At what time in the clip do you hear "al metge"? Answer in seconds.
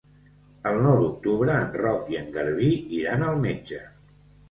3.31-3.87